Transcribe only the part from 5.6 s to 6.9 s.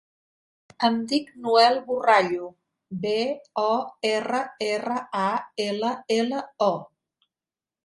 ela, ela, o.